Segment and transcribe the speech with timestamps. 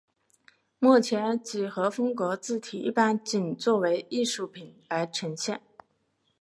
[0.79, 5.61] 目前几何风格字体一般仅作为艺术品而呈现。